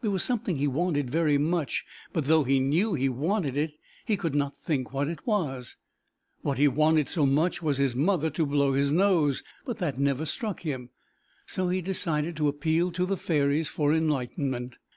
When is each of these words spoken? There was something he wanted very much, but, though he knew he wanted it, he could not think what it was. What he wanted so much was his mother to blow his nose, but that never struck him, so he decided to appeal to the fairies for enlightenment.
There 0.00 0.10
was 0.10 0.24
something 0.24 0.56
he 0.56 0.66
wanted 0.66 1.08
very 1.08 1.38
much, 1.38 1.86
but, 2.12 2.24
though 2.24 2.42
he 2.42 2.58
knew 2.58 2.94
he 2.94 3.08
wanted 3.08 3.56
it, 3.56 3.74
he 4.04 4.16
could 4.16 4.34
not 4.34 4.60
think 4.60 4.92
what 4.92 5.06
it 5.06 5.24
was. 5.24 5.76
What 6.42 6.58
he 6.58 6.66
wanted 6.66 7.08
so 7.08 7.24
much 7.24 7.62
was 7.62 7.78
his 7.78 7.94
mother 7.94 8.28
to 8.30 8.44
blow 8.44 8.72
his 8.72 8.90
nose, 8.90 9.44
but 9.64 9.78
that 9.78 9.96
never 9.96 10.26
struck 10.26 10.62
him, 10.62 10.90
so 11.46 11.68
he 11.68 11.80
decided 11.80 12.34
to 12.38 12.48
appeal 12.48 12.90
to 12.90 13.06
the 13.06 13.16
fairies 13.16 13.68
for 13.68 13.94
enlightenment. 13.94 14.78